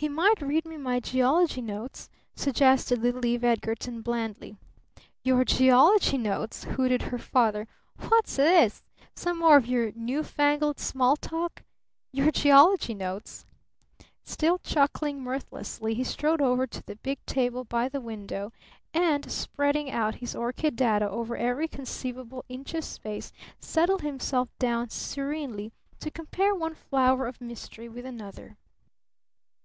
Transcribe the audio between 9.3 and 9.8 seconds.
more of